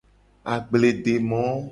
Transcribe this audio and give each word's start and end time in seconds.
Agbledemo. 0.53 1.45